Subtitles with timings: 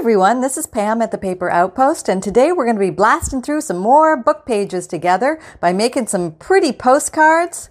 [0.00, 3.42] everyone, this is Pam at the Paper Outpost, and today we're going to be blasting
[3.42, 7.68] through some more book pages together by making some pretty postcards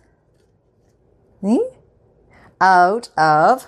[2.62, 3.66] out of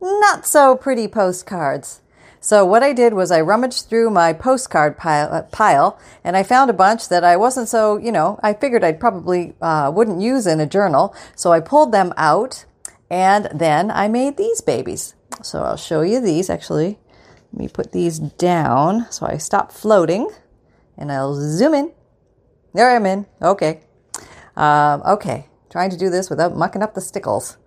[0.00, 2.02] not so pretty postcards.
[2.38, 6.44] So what I did was I rummaged through my postcard pile, uh, pile, and I
[6.44, 10.20] found a bunch that I wasn't so, you know, I figured I'd probably uh, wouldn't
[10.20, 11.16] use in a journal.
[11.34, 12.64] So I pulled them out,
[13.10, 15.16] and then I made these babies.
[15.42, 17.00] So I'll show you these actually.
[17.52, 20.30] Let me put these down so I stop floating
[20.96, 21.92] and I'll zoom in.
[22.72, 23.26] There I'm in.
[23.42, 23.80] Okay.
[24.56, 25.46] Um, okay.
[25.70, 27.58] Trying to do this without mucking up the stickles.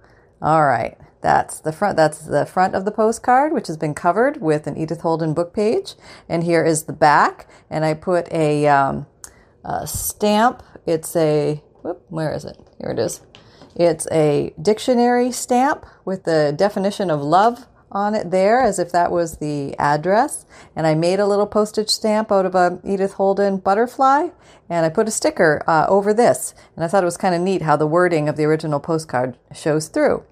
[0.41, 0.97] All right.
[1.21, 1.97] That's the front.
[1.97, 5.53] That's the front of the postcard, which has been covered with an Edith Holden book
[5.53, 5.95] page.
[6.29, 7.47] And here is the back.
[7.69, 9.05] And I put a, um,
[9.63, 10.63] a stamp.
[10.85, 12.57] It's a, whoop, where is it?
[12.79, 13.21] Here it is.
[13.75, 19.09] It's a dictionary stamp with the definition of love on it there as if that
[19.09, 20.45] was the address.
[20.75, 24.27] And I made a little postage stamp out of a Edith Holden butterfly
[24.69, 26.53] and I put a sticker uh, over this.
[26.75, 29.37] And I thought it was kind of neat how the wording of the original postcard
[29.53, 30.23] shows through.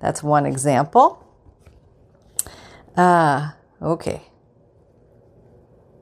[0.00, 1.24] That's one example.
[2.96, 4.22] Ah, uh, okay.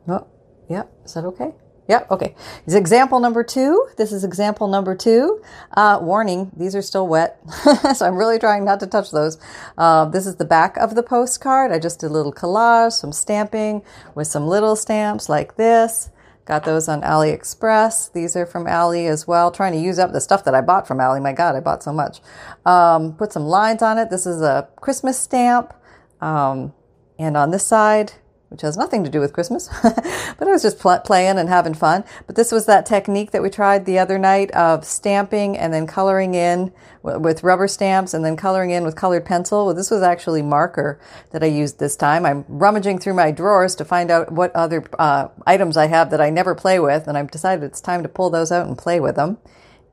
[0.08, 0.26] Oh,
[0.68, 1.54] yeah, is that okay?
[1.90, 2.36] Yeah, okay.
[2.66, 3.88] Is example number two.
[3.96, 5.42] This is example number two.
[5.72, 7.40] Uh, warning, these are still wet.
[7.96, 9.38] so I'm really trying not to touch those.
[9.76, 11.72] Uh, this is the back of the postcard.
[11.72, 13.82] I just did a little collage, some stamping
[14.14, 16.10] with some little stamps like this.
[16.44, 18.12] Got those on AliExpress.
[18.12, 19.50] These are from Ali as well.
[19.50, 21.18] Trying to use up the stuff that I bought from Ali.
[21.18, 22.20] My God, I bought so much.
[22.64, 24.10] Um, put some lines on it.
[24.10, 25.74] This is a Christmas stamp.
[26.20, 26.72] Um,
[27.18, 28.12] and on this side,
[28.50, 31.72] which has nothing to do with Christmas, but I was just pl- playing and having
[31.72, 32.04] fun.
[32.26, 35.86] But this was that technique that we tried the other night of stamping and then
[35.86, 36.72] coloring in
[37.04, 39.66] w- with rubber stamps and then coloring in with colored pencil.
[39.66, 40.98] Well, this was actually marker
[41.30, 42.26] that I used this time.
[42.26, 46.20] I'm rummaging through my drawers to find out what other uh, items I have that
[46.20, 48.98] I never play with, and I've decided it's time to pull those out and play
[48.98, 49.38] with them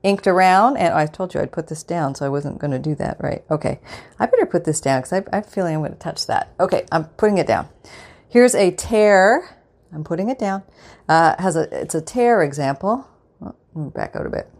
[0.02, 2.78] inked around and I told you I'd put this down so I wasn't going to
[2.78, 3.80] do that right okay
[4.20, 6.26] I better put this down because I, I have a feeling I'm going to touch
[6.28, 7.68] that okay I'm putting it down
[8.28, 9.56] Here's a tear.
[9.92, 10.62] I'm putting it down.
[11.08, 13.08] Uh, has a it's a tear example.
[13.42, 14.50] Oh, back out a bit.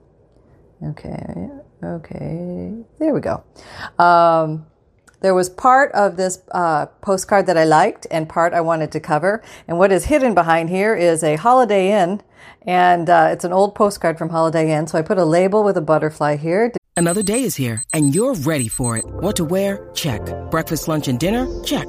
[0.83, 1.49] Okay,
[1.83, 3.43] okay, there we go.
[3.99, 4.67] Um,
[5.21, 9.01] there was part of this uh, postcard that I liked and part I wanted to
[9.01, 9.43] cover.
[9.67, 12.23] And what is hidden behind here is a Holiday Inn,
[12.63, 14.87] and uh, it's an old postcard from Holiday Inn.
[14.87, 16.73] So I put a label with a butterfly here.
[16.97, 19.05] Another day is here, and you're ready for it.
[19.05, 19.91] What to wear?
[19.95, 20.23] Check.
[20.51, 21.47] Breakfast, lunch, and dinner?
[21.65, 21.89] Check.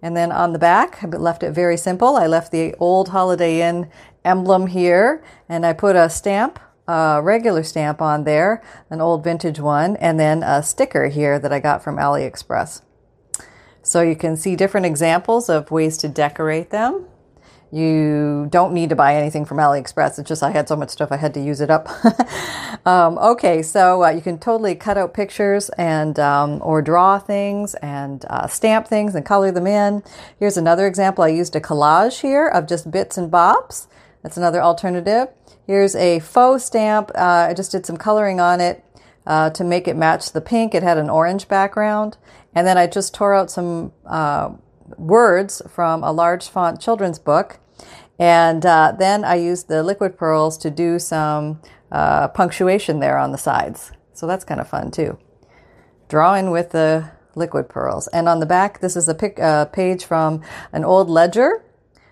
[0.00, 2.16] And then on the back, I left it very simple.
[2.16, 3.90] I left the old Holiday Inn
[4.24, 9.58] emblem here and I put a stamp, a regular stamp on there, an old vintage
[9.58, 12.82] one, and then a sticker here that I got from AliExpress.
[13.82, 17.06] So you can see different examples of ways to decorate them.
[17.70, 20.18] You don't need to buy anything from AliExpress.
[20.18, 21.88] It's just I had so much stuff I had to use it up.
[22.86, 27.74] um, okay, so uh, you can totally cut out pictures and um, or draw things
[27.76, 30.02] and uh, stamp things and color them in.
[30.38, 31.24] Here's another example.
[31.24, 33.86] I used a collage here of just bits and bobs.
[34.22, 35.28] That's another alternative.
[35.66, 37.10] Here's a faux stamp.
[37.14, 38.82] Uh, I just did some coloring on it
[39.26, 40.74] uh, to make it match the pink.
[40.74, 42.16] It had an orange background,
[42.54, 44.52] and then I just tore out some uh,
[44.96, 47.60] words from a large font children's book.
[48.18, 51.60] And uh, then I used the liquid pearls to do some
[51.92, 53.92] uh, punctuation there on the sides.
[54.12, 55.18] So that's kind of fun too.
[56.08, 58.08] Drawing with the liquid pearls.
[58.08, 61.62] And on the back, this is a pic, uh, page from an old ledger,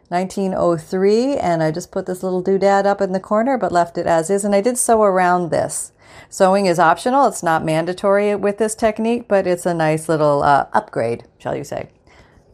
[0.08, 1.36] 1903.
[1.36, 4.30] And I just put this little doodad up in the corner, but left it as
[4.30, 4.44] is.
[4.44, 5.92] And I did sew around this.
[6.28, 7.26] Sewing is optional.
[7.26, 11.64] It's not mandatory with this technique, but it's a nice little uh, upgrade, shall you
[11.64, 11.90] say.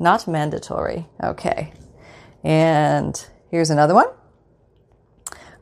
[0.03, 1.07] Not mandatory.
[1.23, 1.73] Okay.
[2.43, 4.09] And here's another one.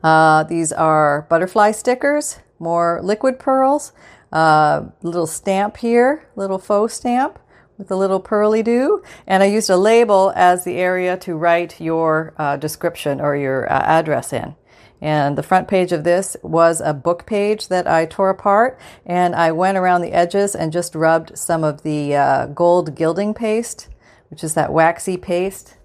[0.01, 3.93] Uh, these are butterfly stickers, more liquid pearls,
[4.31, 7.37] uh, little stamp here, little faux stamp
[7.77, 9.03] with a little pearly do.
[9.27, 13.71] And I used a label as the area to write your uh, description or your
[13.71, 14.55] uh, address in.
[14.99, 19.35] And the front page of this was a book page that I tore apart and
[19.35, 23.87] I went around the edges and just rubbed some of the uh, gold gilding paste
[24.31, 25.75] which is that waxy paste.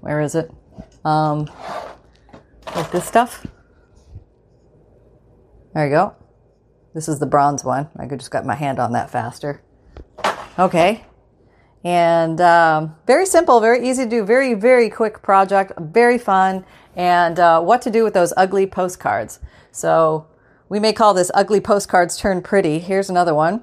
[0.00, 0.50] Where is it?
[1.04, 1.48] Um,
[2.74, 3.46] like this stuff.
[5.74, 6.16] There you go.
[6.94, 7.88] This is the bronze one.
[7.96, 9.62] I could just got my hand on that faster.
[10.58, 11.04] Okay.
[11.84, 16.64] And um, very simple, very easy to do, very, very quick project, very fun.
[16.96, 19.38] And uh, what to do with those ugly postcards.
[19.70, 20.26] So
[20.68, 22.78] we may call this ugly postcards turn pretty.
[22.78, 23.62] Here's another one.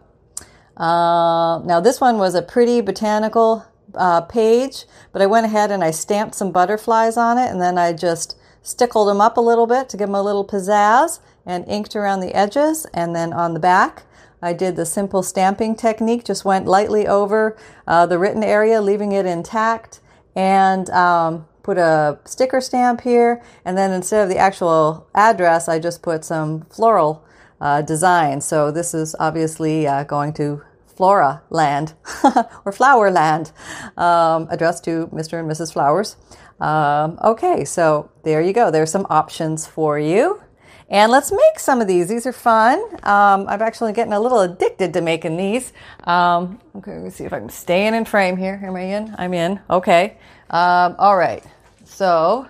[0.78, 3.66] Uh, now, this one was a pretty botanical
[3.98, 7.78] uh, page, but I went ahead and I stamped some butterflies on it and then
[7.78, 11.66] I just stickled them up a little bit to give them a little pizzazz and
[11.68, 12.86] inked around the edges.
[12.94, 14.04] And then on the back,
[14.42, 17.58] I did the simple stamping technique, just went lightly over
[17.88, 20.00] uh, the written area, leaving it intact,
[20.36, 23.42] and um, put a sticker stamp here.
[23.66, 27.26] And then instead of the actual address, I just put some floral
[27.60, 28.42] uh, design.
[28.42, 30.62] So this is obviously uh, going to
[30.98, 31.94] Flora Land
[32.66, 33.52] or Flower Land,
[33.96, 35.40] um, addressed to Mr.
[35.40, 35.72] and Mrs.
[35.72, 36.18] Flowers.
[36.60, 38.72] Um, okay, so there you go.
[38.72, 40.42] There's some options for you.
[40.90, 42.08] And let's make some of these.
[42.08, 42.80] These are fun.
[43.04, 45.74] Um, I'm actually getting a little addicted to making these.
[46.06, 48.60] Um, okay, let me see if I'm staying in frame here.
[48.64, 49.14] Am I in?
[49.18, 49.60] I'm in.
[49.70, 50.18] Okay.
[50.50, 51.44] Um, all right.
[51.84, 52.48] So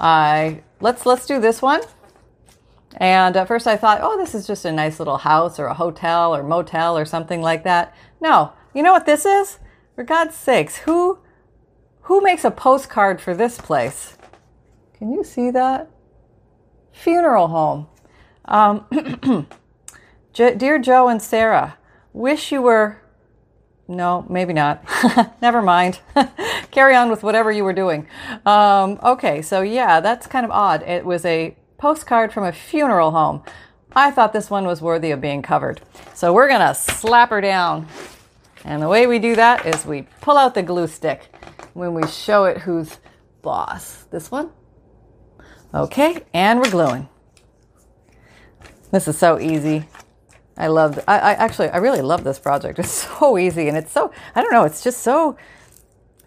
[0.00, 1.80] I let's let's do this one.
[2.96, 5.74] And at first I thought, oh, this is just a nice little house or a
[5.74, 7.94] hotel or motel or something like that.
[8.20, 9.58] No, you know what this is?
[9.94, 11.18] For God's sakes, who
[12.02, 14.16] who makes a postcard for this place?
[14.98, 15.88] Can you see that?
[16.92, 17.86] Funeral home.
[18.44, 18.86] Um,
[20.32, 21.78] Dear Joe and Sarah,
[22.12, 22.98] wish you were.
[23.88, 24.84] No, maybe not.
[25.42, 26.00] Never mind.
[26.70, 28.06] Carry on with whatever you were doing.
[28.46, 30.82] Um, okay, so yeah, that's kind of odd.
[30.82, 33.42] It was a postcard from a funeral home.
[33.90, 35.80] I thought this one was worthy of being covered.
[36.14, 37.88] So we're going to slap her down.
[38.64, 41.34] And the way we do that is we pull out the glue stick
[41.74, 42.98] when we show it who's
[43.42, 44.04] boss.
[44.12, 44.50] This one?
[45.74, 47.08] Okay, and we're gluing.
[48.92, 49.82] This is so easy.
[50.56, 52.78] I love, I, I actually, I really love this project.
[52.78, 55.36] It's so easy and it's so, I don't know, it's just so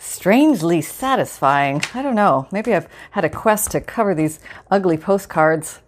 [0.05, 1.81] strangely satisfying.
[1.93, 2.47] I don't know.
[2.51, 5.79] Maybe I've had a quest to cover these ugly postcards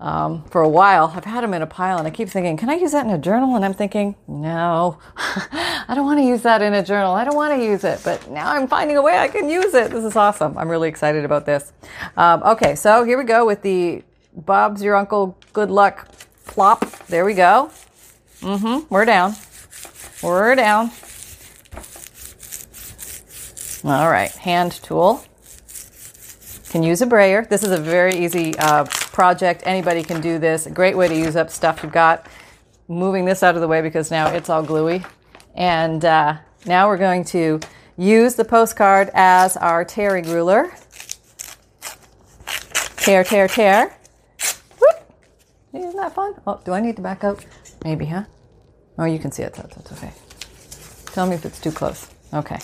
[0.00, 1.12] um, for a while.
[1.14, 3.12] I've had them in a pile and I keep thinking, can I use that in
[3.12, 3.54] a journal?
[3.54, 7.14] And I'm thinking, no, I don't want to use that in a journal.
[7.14, 8.00] I don't want to use it.
[8.04, 9.90] But now I'm finding a way I can use it.
[9.92, 10.58] This is awesome.
[10.58, 11.72] I'm really excited about this.
[12.16, 14.02] Um, okay, so here we go with the
[14.34, 16.08] Bob's Your Uncle Good Luck
[16.46, 16.84] plop.
[17.06, 17.70] There we go.
[18.40, 18.92] Mm-hmm.
[18.92, 19.36] We're down.
[20.20, 20.90] We're down.
[23.84, 25.24] All right, hand tool.
[26.70, 27.44] Can use a brayer.
[27.44, 29.64] This is a very easy uh, project.
[29.66, 30.68] Anybody can do this.
[30.68, 32.28] Great way to use up stuff you've got.
[32.86, 35.04] Moving this out of the way because now it's all gluey.
[35.56, 37.58] And uh, now we're going to
[37.98, 40.72] use the postcard as our tearing ruler.
[42.98, 43.96] Tear, tear, tear.
[44.78, 45.14] Whoop.
[45.74, 46.34] Isn't that fun?
[46.46, 47.44] Oh, do I need to back out?
[47.84, 48.24] Maybe, huh?
[48.96, 49.54] Oh, you can see it.
[49.54, 50.12] That's okay.
[51.06, 52.08] Tell me if it's too close.
[52.32, 52.58] Okay.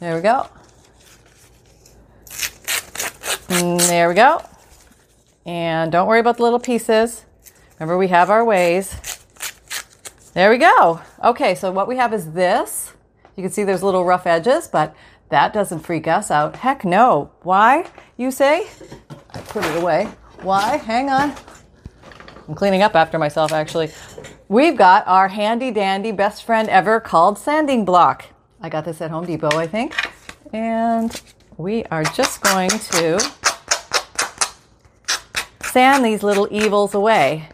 [0.00, 0.48] There we go.
[3.50, 4.42] And mm, there we go.
[5.44, 7.26] And don't worry about the little pieces.
[7.78, 8.96] Remember, we have our ways.
[10.32, 11.02] There we go.
[11.22, 12.94] Okay, so what we have is this.
[13.36, 14.96] You can see there's little rough edges, but
[15.28, 16.56] that doesn't freak us out.
[16.56, 17.30] Heck no.
[17.42, 17.84] Why,
[18.16, 18.68] you say?
[19.34, 20.08] I put it away.
[20.40, 20.78] Why?
[20.78, 21.34] Hang on.
[22.48, 23.90] I'm cleaning up after myself, actually.
[24.48, 28.24] We've got our handy dandy best friend ever called sanding block.
[28.62, 29.94] I got this at Home Depot, I think.
[30.52, 31.18] And
[31.56, 33.18] we are just going to
[35.62, 37.48] sand these little evils away.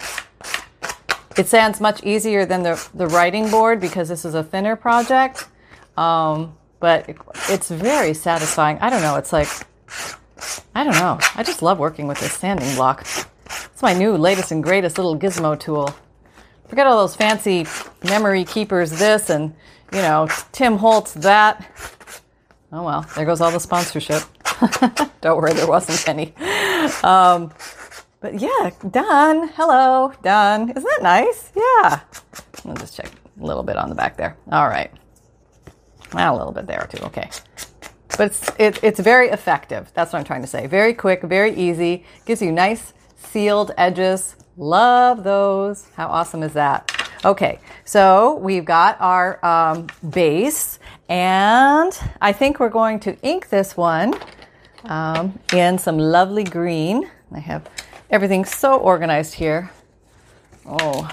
[1.39, 5.47] It sands much easier than the, the writing board because this is a thinner project.
[5.97, 7.17] Um, but it,
[7.49, 8.79] it's very satisfying.
[8.81, 9.17] I don't know.
[9.17, 9.49] It's like,
[10.75, 11.19] I don't know.
[11.37, 13.03] I just love working with this sanding block.
[13.03, 15.95] It's my new latest and greatest little gizmo tool.
[16.69, 17.65] Forget all those fancy
[18.07, 19.55] memory keepers, this and
[19.93, 21.71] you know, Tim Holtz that.
[22.73, 24.23] Oh well, there goes all the sponsorship.
[25.21, 26.35] Don't worry, there wasn't any.
[27.03, 27.53] Um,
[28.21, 29.49] but yeah, done.
[29.49, 30.71] Hello, done.
[30.71, 31.53] Isn't that nice?
[31.55, 32.01] Yeah.
[32.65, 33.11] I'll just check
[33.41, 34.37] a little bit on the back there.
[34.51, 34.91] All right.
[36.13, 37.03] Well, a little bit there too.
[37.05, 37.31] Okay.
[38.17, 39.93] But it's, it, it's very effective.
[39.95, 40.67] That's what I'm trying to say.
[40.67, 42.05] Very quick, very easy.
[42.25, 44.37] Gives you nice sealed edges.
[44.57, 45.89] Love those.
[45.97, 46.96] How awesome is that?
[47.25, 53.76] Okay, so we've got our um, base, and I think we're going to ink this
[53.76, 54.14] one
[54.85, 57.11] um, in some lovely green.
[57.32, 57.68] I have
[58.11, 59.70] everything so organized here.
[60.66, 61.08] Oh,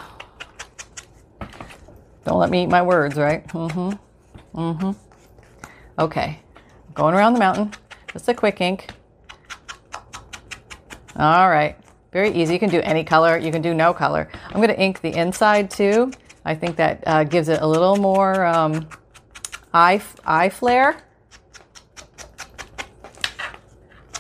[2.25, 3.48] don't let me eat my words, right?
[3.48, 4.60] Mm-hmm.
[4.60, 4.91] Mm-hmm.
[6.00, 6.39] Okay,
[6.93, 7.72] going around the mountain.
[8.12, 8.89] Just a quick ink.
[11.15, 11.77] All right,
[12.13, 12.53] very easy.
[12.53, 13.38] You can do any color.
[13.38, 14.29] You can do no color.
[14.48, 16.12] I'm going to ink the inside too.
[16.46, 18.88] I think that uh, gives it a little more um,
[19.74, 21.01] eye, eye flare.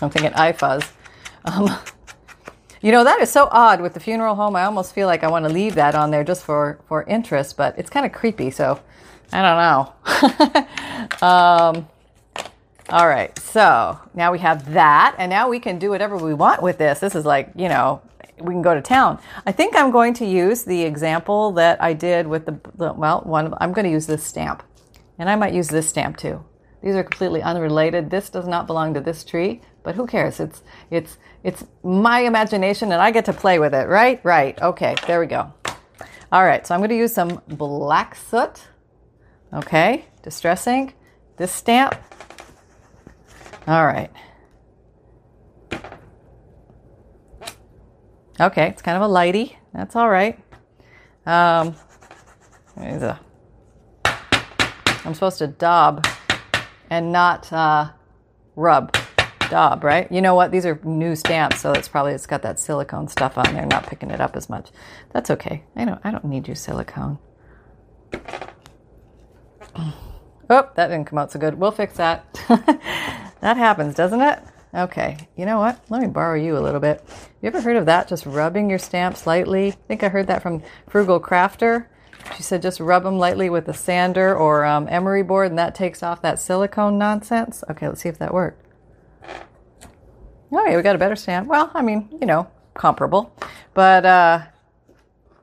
[0.01, 0.83] I'm thinking eye fuzz.
[1.45, 1.69] Um,
[2.81, 4.55] you know, that is so odd with the funeral home.
[4.55, 7.55] I almost feel like I want to leave that on there just for, for interest,
[7.55, 8.49] but it's kind of creepy.
[8.49, 8.81] So
[9.31, 11.27] I don't know.
[11.27, 11.87] um,
[12.89, 13.37] all right.
[13.39, 15.15] So now we have that.
[15.17, 16.99] And now we can do whatever we want with this.
[16.99, 18.01] This is like, you know,
[18.39, 19.19] we can go to town.
[19.45, 23.21] I think I'm going to use the example that I did with the, the well,
[23.21, 24.63] one, I'm going to use this stamp.
[25.17, 26.43] And I might use this stamp too.
[26.81, 28.09] These are completely unrelated.
[28.09, 30.41] This does not belong to this tree, but who cares?
[30.41, 34.19] It's it's it's my imagination and I get to play with it, right?
[34.25, 34.61] Right.
[34.61, 35.53] Okay, there we go.
[36.33, 38.67] All right, so I'm going to use some black soot.
[39.53, 40.95] Okay, distress ink.
[41.37, 41.95] This stamp.
[43.65, 44.11] All right.
[48.39, 49.55] Okay, it's kind of a lighty.
[49.73, 50.37] That's all right.
[51.25, 51.75] Um,
[55.05, 56.05] I'm supposed to daub
[56.89, 57.91] and not uh,
[58.55, 58.97] rub.
[59.49, 60.11] Daub, right?
[60.11, 60.51] You know what?
[60.51, 63.85] These are new stamps, so it's probably it's got that silicone stuff on there, not
[63.85, 64.71] picking it up as much.
[65.11, 65.63] That's okay.
[65.75, 67.19] I don't I don't need your silicone.
[70.49, 71.55] Oh, that didn't come out so good.
[71.55, 72.25] We'll fix that.
[73.43, 74.39] that happens, doesn't it?
[74.73, 75.79] Okay, you know what?
[75.89, 77.03] Let me borrow you a little bit.
[77.41, 78.07] You ever heard of that?
[78.07, 79.67] Just rubbing your stamps lightly?
[79.67, 81.87] I think I heard that from Frugal Crafter.
[82.37, 85.75] She said just rub them lightly with a sander or um, emery board, and that
[85.75, 87.63] takes off that silicone nonsense.
[87.69, 88.65] Okay, let's see if that worked.
[90.51, 91.47] Oh, yeah, we got a better stamp.
[91.47, 93.35] Well, I mean, you know, comparable.
[93.73, 94.43] But uh,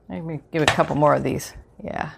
[0.09, 1.53] let me give a couple more of these.
[1.85, 2.13] Yeah.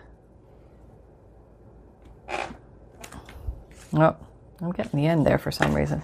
[3.94, 4.16] Oh,
[4.62, 6.02] I'm getting the end there for some reason.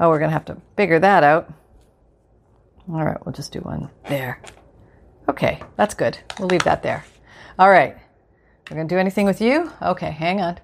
[0.00, 1.52] Oh, we're going to have to figure that out.
[2.92, 4.42] All right, we'll just do one there.
[5.28, 6.18] Okay, that's good.
[6.38, 7.04] We'll leave that there.
[7.58, 7.96] All right.
[8.68, 9.70] We're going to do anything with you?
[9.80, 10.58] Okay, hang on.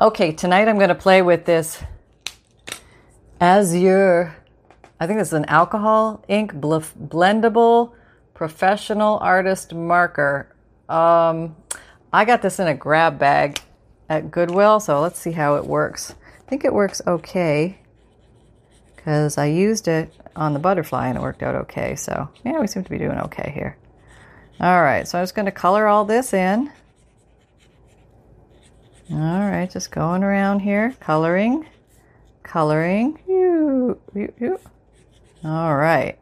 [0.00, 1.80] Okay, tonight I'm going to play with this
[3.40, 4.34] Azure.
[4.98, 7.92] I think this is an alcohol ink blendable
[8.34, 10.54] professional artist marker.
[10.88, 11.54] Um,
[12.12, 13.60] I got this in a grab bag
[14.08, 16.14] at Goodwill, so let's see how it works.
[16.52, 17.78] I think it works okay
[18.94, 21.96] because I used it on the butterfly and it worked out okay.
[21.96, 23.78] So, yeah, we seem to be doing okay here.
[24.60, 26.70] All right, so I'm just going to color all this in.
[29.10, 31.66] All right, just going around here, coloring,
[32.42, 33.18] coloring.
[35.42, 36.18] All right.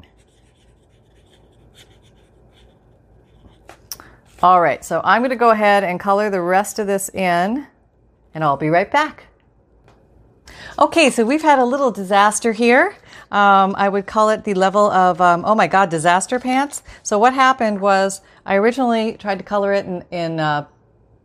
[4.40, 7.66] All right, so I'm going to go ahead and color the rest of this in,
[8.32, 9.26] and I'll be right back.
[10.78, 12.96] Okay, so we've had a little disaster here.
[13.30, 16.82] Um, I would call it the level of, um, oh my God, disaster pants.
[17.02, 20.66] So what happened was I originally tried to color it in, in uh,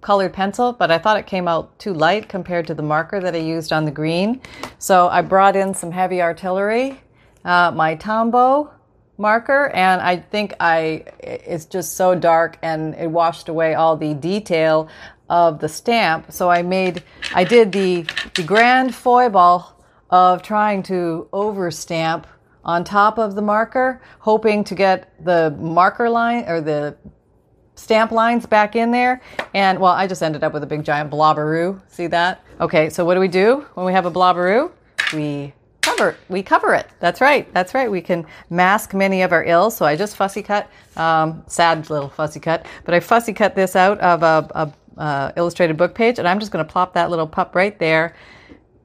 [0.02, 3.34] colored pencil, but I thought it came out too light compared to the marker that
[3.34, 4.40] I used on the green.
[4.78, 7.02] So I brought in some heavy artillery,
[7.44, 8.70] uh, my Tombow
[9.18, 14.14] marker, and I think I it's just so dark and it washed away all the
[14.14, 14.90] detail
[15.30, 16.32] of the stamp.
[16.32, 17.04] So I made,
[17.34, 18.06] I did the,
[18.36, 19.76] the grand foible
[20.10, 22.26] of trying to overstamp
[22.64, 26.98] on top of the marker, hoping to get the marker line or the
[27.76, 29.22] stamp lines back in there.
[29.54, 31.82] And well, I just ended up with a big giant blobberoo.
[31.88, 32.44] See that?
[32.60, 34.72] Okay, so what do we do when we have a blobberoo?
[35.14, 36.88] We cover we cover it.
[37.00, 37.52] That's right.
[37.54, 37.90] That's right.
[37.92, 39.78] We can mask many of our ills.
[39.78, 43.76] So I just fussy cut, um, sad little fussy cut, but I fussy cut this
[43.76, 47.10] out of a, a uh, illustrated book page, and I'm just going to plop that
[47.10, 48.16] little pup right there.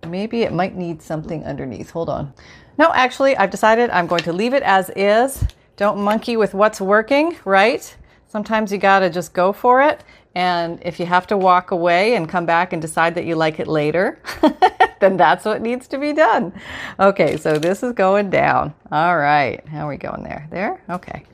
[0.07, 1.90] Maybe it might need something underneath.
[1.90, 2.33] Hold on.
[2.79, 5.45] No, actually, I've decided I'm going to leave it as is.
[5.76, 7.97] Don't monkey with what's working, right?
[8.29, 10.05] Sometimes you got to just go for it.
[10.35, 13.59] And if you have to walk away and come back and decide that you like
[13.59, 14.21] it later,
[15.00, 16.52] then that's what needs to be done.
[17.00, 18.73] Okay, so this is going down.
[18.93, 19.67] All right.
[19.69, 20.47] How are we going there?
[20.50, 20.83] There?
[20.88, 21.25] Okay.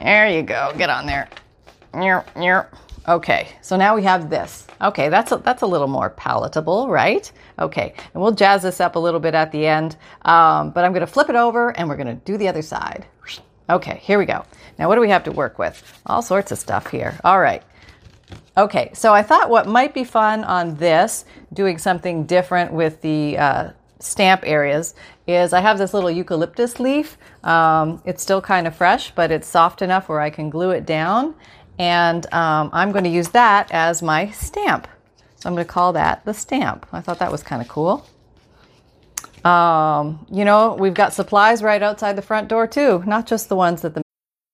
[0.00, 0.72] There you go.
[0.78, 1.28] Get on there.
[3.08, 4.66] Okay, so now we have this.
[4.82, 7.32] Okay, that's a, that's a little more palatable, right?
[7.58, 10.92] Okay, and we'll jazz this up a little bit at the end, um, but I'm
[10.92, 13.06] going to flip it over and we're going to do the other side.
[13.70, 14.44] Okay, here we go.
[14.78, 16.00] Now, what do we have to work with?
[16.04, 17.18] All sorts of stuff here.
[17.24, 17.62] All right.
[18.58, 21.24] Okay, so I thought what might be fun on this,
[21.54, 24.94] doing something different with the uh, stamp areas,
[25.26, 27.18] is I have this little eucalyptus leaf.
[27.44, 30.86] Um, it's still kind of fresh, but it's soft enough where I can glue it
[30.86, 31.34] down.
[31.78, 34.88] And um, I'm going to use that as my stamp.
[35.36, 36.86] So I'm going to call that the stamp.
[36.92, 38.04] I thought that was kind of cool.
[39.44, 43.56] Um, you know, we've got supplies right outside the front door too, not just the
[43.56, 44.02] ones that the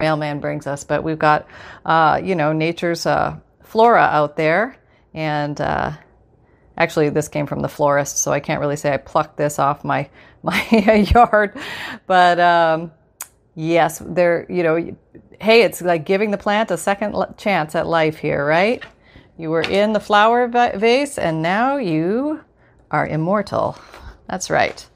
[0.00, 1.46] Mailman brings us, but we've got,
[1.84, 4.76] uh, you know, nature's uh, flora out there.
[5.14, 5.92] And uh,
[6.76, 9.84] actually, this came from the florist, so I can't really say I plucked this off
[9.84, 10.08] my
[10.42, 11.56] my yard.
[12.06, 12.92] But um,
[13.54, 14.96] yes, there, you know,
[15.40, 18.82] hey, it's like giving the plant a second chance at life here, right?
[19.38, 22.40] You were in the flower vase, and now you
[22.90, 23.78] are immortal.
[24.28, 24.86] That's right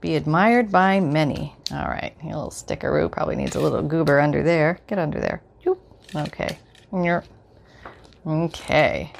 [0.00, 1.54] be admired by many.
[1.72, 4.80] All right, a little stickeroo probably needs a little goober under there.
[4.86, 5.42] Get under there.
[6.14, 6.58] Okay.
[8.26, 9.12] Okay.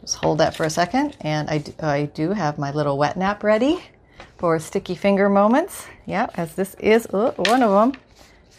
[0.00, 3.16] Just hold that for a second, and I do, I do have my little wet
[3.16, 3.82] nap ready
[4.36, 5.86] for sticky finger moments.
[6.06, 8.00] Yep, as this is uh, one of them.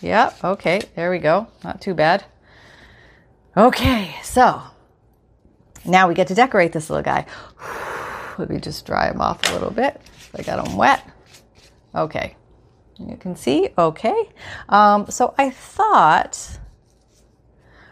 [0.01, 0.44] Yep.
[0.44, 0.82] Okay.
[0.96, 1.48] There we go.
[1.63, 2.24] Not too bad.
[3.55, 4.15] Okay.
[4.24, 4.62] So
[5.86, 7.25] now we get to decorate this little guy.
[8.38, 10.01] Let me just dry him off a little bit.
[10.34, 11.08] I got him wet.
[11.96, 12.36] Okay.
[12.98, 14.30] You can see, okay.
[14.70, 16.60] Um, so I thought,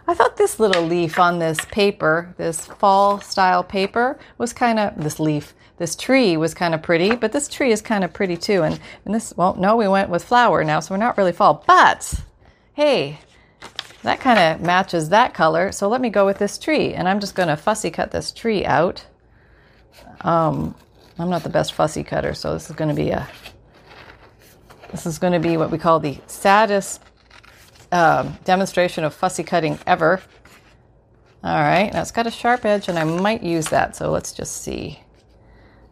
[0.08, 5.02] I thought this little leaf on this paper, this fall style paper, was kind of,
[5.02, 8.38] this leaf, this tree was kind of pretty, but this tree is kind of pretty
[8.38, 8.64] too.
[8.64, 11.64] And, and this, well, no, we went with flower now, so we're not really fall.
[11.68, 12.22] But,
[12.74, 13.20] hey,
[14.04, 15.74] that kind of matches that color.
[15.74, 16.94] So let me go with this tree.
[16.94, 19.06] And I'm just going to fussy cut this tree out.
[20.22, 20.76] Um,
[21.20, 23.28] I'm not the best fussy cutter, so this is going to be a
[24.94, 27.02] this is going to be what we call the saddest
[27.92, 30.22] um, demonstration of fussy cutting ever.
[31.44, 33.98] All right, now it's got a sharp edge, and I might use that.
[33.98, 35.02] So let's just see.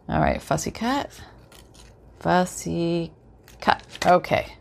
[0.08, 1.10] All right, fussy cut,
[2.20, 3.12] fussy
[3.60, 3.82] cut.
[4.06, 4.54] Okay,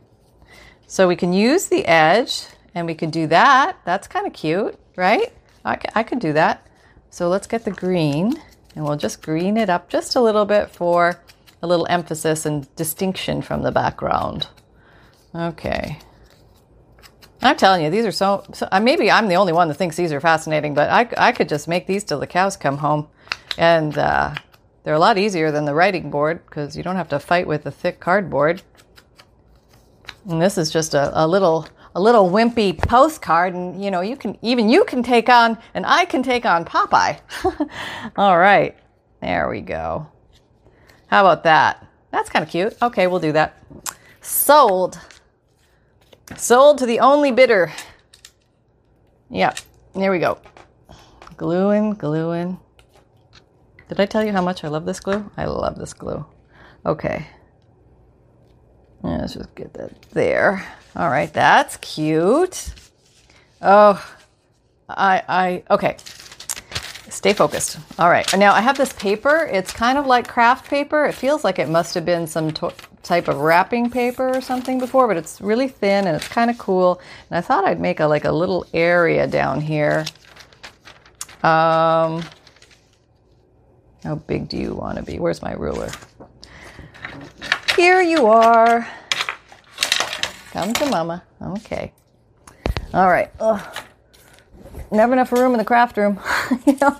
[0.88, 2.44] so we can use the edge,
[2.76, 3.78] and we can do that.
[3.86, 5.32] That's kind of cute, right?
[5.64, 6.68] I, I could do that.
[7.10, 8.34] So let's get the green
[8.76, 11.20] and we'll just green it up just a little bit for
[11.62, 14.48] a little emphasis and distinction from the background.
[15.34, 16.00] Okay.
[17.42, 19.96] I'm telling you, these are so, so uh, maybe I'm the only one that thinks
[19.96, 23.08] these are fascinating, but I, I could just make these till the cows come home.
[23.58, 24.36] And uh,
[24.84, 27.64] they're a lot easier than the writing board because you don't have to fight with
[27.64, 28.62] the thick cardboard.
[30.30, 34.16] And this is just a, a little a little wimpy postcard and you know you
[34.16, 37.20] can even you can take on and i can take on popeye
[38.16, 38.78] all right
[39.20, 40.08] there we go
[41.12, 41.86] how about that?
[42.10, 42.76] That's kind of cute.
[42.82, 43.62] Okay we'll do that.
[44.22, 45.00] Sold.
[46.36, 47.72] Sold to the only bidder.
[49.30, 49.54] Yeah
[49.94, 50.40] there we go.
[51.38, 52.60] Gluing gluing.
[53.90, 55.30] Did i tell you how much i love this glue?
[55.38, 56.26] I love this glue.
[56.86, 57.28] Okay.
[59.04, 60.66] Let's just get that there.
[60.96, 62.74] All right, that's cute.
[63.62, 64.04] Oh,
[64.88, 65.98] I, I, okay.
[67.12, 67.78] Stay focused.
[68.00, 68.26] All right.
[68.38, 69.50] Now I have this paper.
[69.52, 71.06] It's kind of like craft paper.
[71.06, 72.52] It feels like it must have been some
[73.04, 76.58] type of wrapping paper or something before, but it's really thin and it's kind of
[76.58, 77.02] cool.
[77.30, 80.06] And I thought I'd make a like a little area down here.
[81.44, 82.24] Um,
[84.04, 85.20] how big do you want to be?
[85.20, 85.92] Where's my ruler?
[87.76, 88.88] Here you are.
[90.52, 91.24] Come to mama.
[91.42, 91.92] Okay.
[92.94, 93.30] All right.
[93.42, 93.81] Ugh.
[94.92, 96.20] Never enough room in the craft room.
[96.66, 97.00] you know?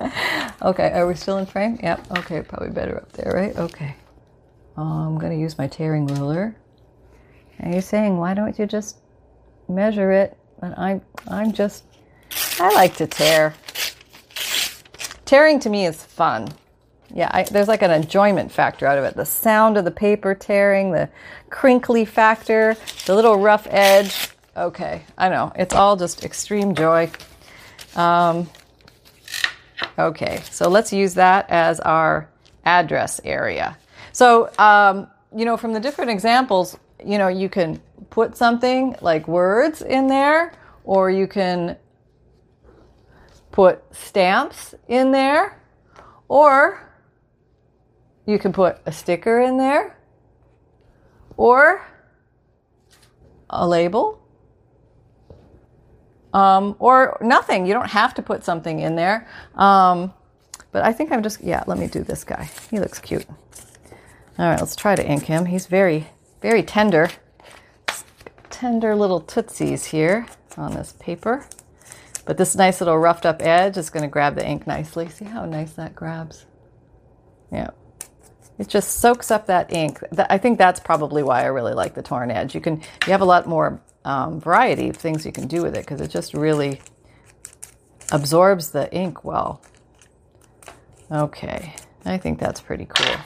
[0.62, 1.78] okay, are we still in frame?
[1.82, 2.18] Yep.
[2.18, 3.56] Okay, probably better up there, right?
[3.56, 3.96] Okay.
[4.76, 6.56] Oh, I'm going to use my tearing ruler.
[7.58, 8.98] And you're saying, why don't you just
[9.68, 10.36] measure it?
[10.60, 11.84] And I'm, I'm just,
[12.60, 13.54] I like to tear.
[15.24, 16.48] Tearing to me is fun.
[17.14, 19.16] Yeah, I, there's like an enjoyment factor out of it.
[19.16, 21.08] The sound of the paper tearing, the
[21.50, 24.31] crinkly factor, the little rough edge.
[24.56, 25.52] Okay, I know.
[25.56, 27.10] It's all just extreme joy.
[27.96, 28.50] Um,
[29.98, 32.28] okay, so let's use that as our
[32.64, 33.78] address area.
[34.12, 39.26] So, um, you know, from the different examples, you know, you can put something like
[39.26, 40.52] words in there,
[40.84, 41.76] or you can
[43.52, 45.58] put stamps in there,
[46.28, 46.92] or
[48.26, 49.98] you can put a sticker in there
[51.36, 51.84] or
[53.50, 54.21] a label
[56.32, 57.66] um, or nothing.
[57.66, 59.28] You don't have to put something in there.
[59.54, 60.12] Um,
[60.70, 62.50] but I think I'm just, yeah, let me do this guy.
[62.70, 63.26] He looks cute.
[64.38, 65.46] All right, let's try to ink him.
[65.46, 66.06] He's very,
[66.40, 67.10] very tender.
[68.50, 71.46] Tender little tootsies here on this paper.
[72.24, 75.08] But this nice little roughed up edge is going to grab the ink nicely.
[75.08, 76.46] See how nice that grabs?
[77.50, 77.70] Yeah.
[78.58, 79.98] It just soaks up that ink.
[80.30, 82.54] I think that's probably why I really like the torn edge.
[82.54, 85.76] You can you have a lot more um, variety of things you can do with
[85.76, 86.80] it because it just really
[88.10, 89.62] absorbs the ink well.
[91.10, 93.16] Okay, I think that's pretty cool.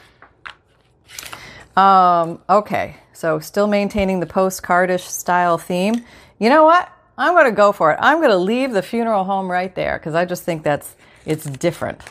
[1.83, 6.05] Um, okay, so still maintaining the postcardish style theme.
[6.39, 6.91] You know what?
[7.19, 7.99] I'm going to go for it.
[8.01, 11.45] I'm going to leave the funeral home right there because I just think that's it's
[11.45, 12.03] different.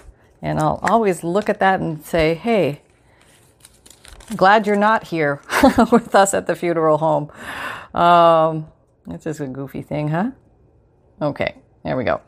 [0.41, 2.81] And I'll always look at that and say, "Hey,
[4.35, 5.41] glad you're not here
[5.91, 7.31] with us at the funeral home."
[7.95, 8.67] Um,
[9.07, 10.31] this is a goofy thing, huh?
[11.21, 12.19] Okay, there we go.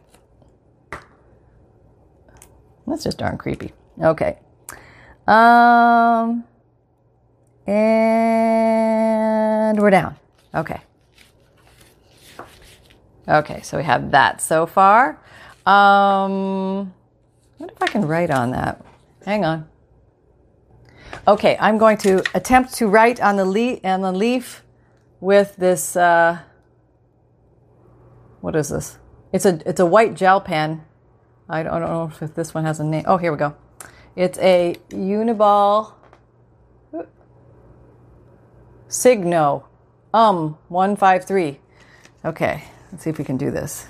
[2.87, 3.73] That's just darn creepy.
[4.01, 4.39] Okay.
[5.27, 6.45] Um,
[7.67, 10.15] and we're down.
[10.55, 10.79] Okay.
[13.27, 15.19] Okay, so we have that so far.
[15.65, 16.93] Um,
[17.57, 18.85] what if I can write on that?
[19.25, 19.67] Hang on.
[21.27, 24.63] Okay, I'm going to attempt to write on the leaf and the leaf
[25.19, 25.95] with this.
[25.95, 26.39] Uh,
[28.41, 28.97] what is this?
[29.33, 30.83] It's a it's a white gel pen.
[31.49, 33.03] I don't, I don't know if this one has a name.
[33.07, 33.55] Oh, here we go.
[34.15, 35.93] It's a Uniball
[38.87, 39.67] Signo
[40.13, 41.59] um 153.
[42.25, 43.87] Okay, let's see if we can do this.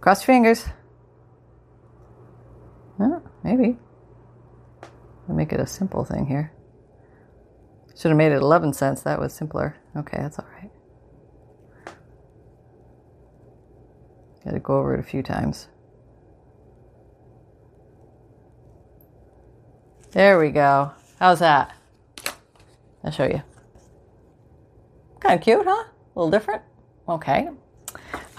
[0.00, 0.66] Cross your fingers.
[3.42, 3.78] Maybe.
[5.28, 6.52] I'll make it a simple thing here.
[7.96, 9.02] Should have made it 11 cents.
[9.02, 9.79] That was simpler.
[9.96, 10.70] Okay, that's all right.
[14.44, 15.68] Got to go over it a few times.
[20.12, 20.92] There we go.
[21.18, 21.74] How's that?
[23.04, 23.42] I'll show you.
[25.20, 25.84] Kind of cute, huh?
[25.84, 26.62] A little different.
[27.08, 27.48] Okay.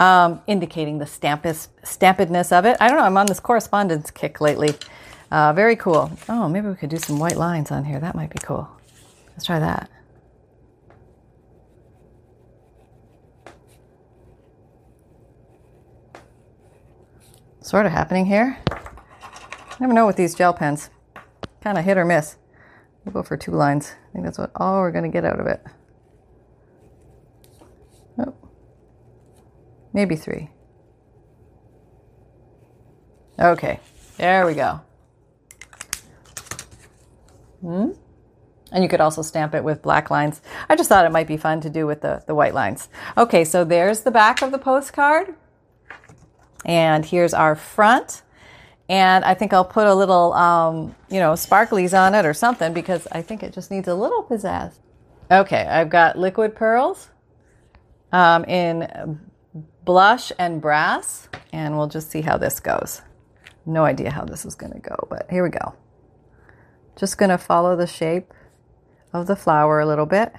[0.00, 2.76] Um, indicating the stampis, stampedness of it.
[2.80, 3.04] I don't know.
[3.04, 4.74] I'm on this correspondence kick lately.
[5.30, 6.10] Uh, very cool.
[6.28, 8.00] Oh, maybe we could do some white lines on here.
[8.00, 8.68] That might be cool.
[9.30, 9.88] Let's try that.
[17.72, 18.58] Sort of happening here.
[19.80, 20.90] Never know with these gel pens.
[21.62, 22.36] Kind of hit or miss.
[23.02, 23.94] We'll go for two lines.
[24.10, 25.64] I think that's what all we're going to get out of it.
[28.18, 28.34] Oh.
[29.94, 30.50] Maybe three.
[33.38, 33.80] Okay,
[34.18, 34.82] there we go.
[37.62, 37.92] Hmm?
[38.70, 40.42] And you could also stamp it with black lines.
[40.68, 42.90] I just thought it might be fun to do with the, the white lines.
[43.16, 45.36] Okay, so there's the back of the postcard.
[46.64, 48.22] And here's our front.
[48.88, 52.72] And I think I'll put a little, um, you know, sparklies on it or something
[52.72, 54.74] because I think it just needs a little pizzazz.
[55.30, 57.08] Okay, I've got liquid pearls
[58.12, 59.20] um, in
[59.84, 63.02] blush and brass, and we'll just see how this goes.
[63.64, 65.74] No idea how this is going to go, but here we go.
[66.96, 68.32] Just going to follow the shape
[69.12, 70.34] of the flower a little bit.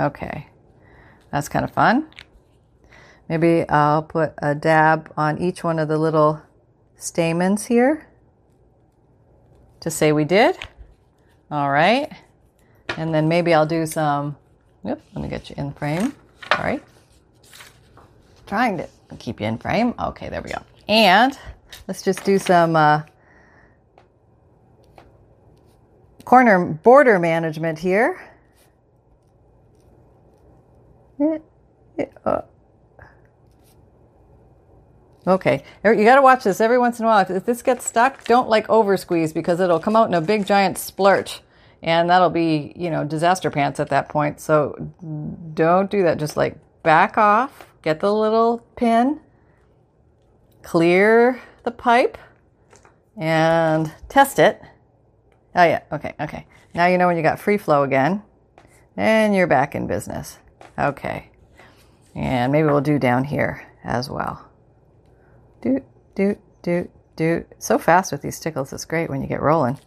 [0.00, 0.48] Okay,
[1.30, 2.08] that's kind of fun.
[3.28, 6.42] Maybe I'll put a dab on each one of the little
[6.96, 8.06] stamens here
[9.80, 10.58] to say we did.
[11.50, 12.12] All right.
[12.96, 14.36] And then maybe I'll do some,
[14.84, 16.14] yep, let me get you in frame.
[16.52, 16.82] All right.
[18.46, 19.94] Trying to keep you in frame.
[19.98, 20.62] Okay, there we go.
[20.88, 21.38] And
[21.88, 23.02] let's just do some uh,
[26.24, 28.20] corner border management here.
[31.18, 31.38] Yeah,
[31.98, 32.42] yeah, uh,
[35.26, 37.24] Okay, you got to watch this every once in a while.
[37.26, 40.44] If this gets stuck, don't like over squeeze because it'll come out in a big
[40.44, 41.40] giant splurch,
[41.82, 44.38] and that'll be you know disaster pants at that point.
[44.38, 44.74] So
[45.54, 46.18] don't do that.
[46.18, 49.18] Just like back off, get the little pin,
[50.62, 52.18] clear the pipe,
[53.16, 54.60] and test it.
[55.54, 56.46] Oh yeah, okay, okay.
[56.74, 58.22] Now you know when you got free flow again,
[58.94, 60.38] and you're back in business.
[60.78, 61.30] Okay,
[62.14, 64.43] and maybe we'll do down here as well.
[65.64, 65.82] Do,
[66.14, 67.46] do, do, do.
[67.58, 68.70] So fast with these stickles.
[68.74, 69.78] It's great when you get rolling.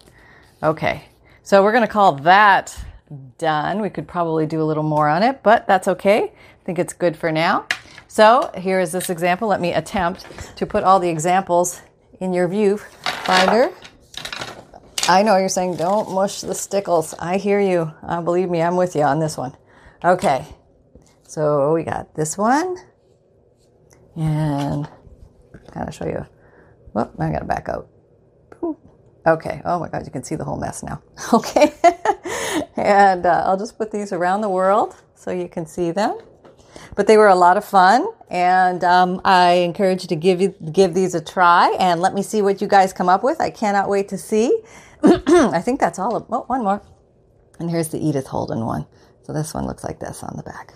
[0.64, 1.04] Okay.
[1.44, 2.76] So we're going to call that
[3.38, 3.80] done.
[3.80, 6.24] We could probably do a little more on it, but that's okay.
[6.24, 7.68] I think it's good for now.
[8.08, 9.48] So here is this example.
[9.48, 10.26] Let me attempt
[10.58, 11.80] to put all the examples
[12.20, 13.72] in your view finder.
[15.08, 17.14] I know you're saying don't mush the stickles.
[17.20, 17.94] I hear you.
[18.02, 19.56] Uh, believe me, I'm with you on this one.
[20.04, 20.44] Okay.
[21.28, 22.78] So we got this one.
[24.16, 24.90] And
[25.78, 26.26] kind of show you.
[26.94, 27.88] Well, I got to back out.
[29.26, 29.62] Okay.
[29.66, 31.02] Oh my God, you can see the whole mess now.
[31.34, 31.74] Okay.
[32.78, 36.18] and uh, I'll just put these around the world so you can see them.
[36.96, 40.56] But they were a lot of fun, and um, I encourage you to give you
[40.72, 43.42] give these a try and let me see what you guys come up with.
[43.42, 44.62] I cannot wait to see.
[45.04, 46.26] I think that's all of.
[46.30, 46.82] Oh, one more.
[47.60, 48.86] And here's the Edith Holden one.
[49.24, 50.74] So this one looks like this on the back.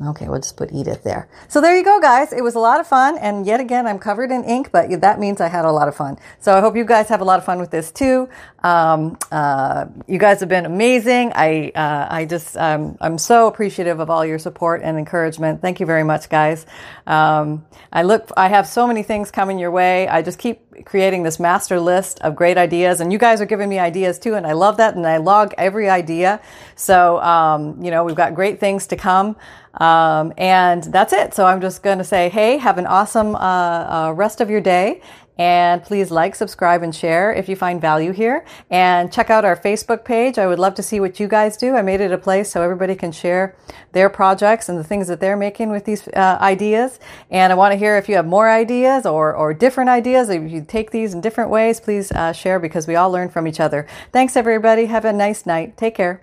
[0.00, 1.28] Okay, we'll just put Edith there.
[1.48, 2.32] So there you go, guys.
[2.32, 3.18] It was a lot of fun.
[3.18, 5.94] And yet again, I'm covered in ink, but that means I had a lot of
[5.94, 6.18] fun.
[6.40, 8.28] So I hope you guys have a lot of fun with this too.
[8.64, 11.32] Um, uh, you guys have been amazing.
[11.34, 15.60] I, uh, I just, um, I'm so appreciative of all your support and encouragement.
[15.62, 16.66] Thank you very much, guys.
[17.06, 20.08] Um, I look, I have so many things coming your way.
[20.08, 23.68] I just keep creating this master list of great ideas and you guys are giving
[23.68, 24.34] me ideas too.
[24.34, 24.94] And I love that.
[24.94, 26.40] And I log every idea.
[26.76, 29.36] So, um, you know, we've got great things to come.
[29.74, 31.34] Um, and that's it.
[31.34, 34.60] So I'm just going to say, hey, have an awesome uh, uh, rest of your
[34.60, 35.00] day.
[35.38, 38.44] And please like, subscribe, and share if you find value here.
[38.70, 40.38] And check out our Facebook page.
[40.38, 41.74] I would love to see what you guys do.
[41.74, 43.56] I made it a place so everybody can share
[43.92, 47.00] their projects and the things that they're making with these uh, ideas.
[47.30, 50.28] And I want to hear if you have more ideas or, or different ideas.
[50.28, 53.46] If you take these in different ways, please uh, share because we all learn from
[53.46, 53.86] each other.
[54.12, 54.86] Thanks, everybody.
[54.86, 55.76] Have a nice night.
[55.76, 56.22] Take care.